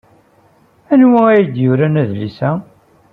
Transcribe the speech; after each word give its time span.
Anwa 0.93 1.21
ay 1.29 1.41
d-yuran 1.45 1.99
adlis-a? 2.01 2.51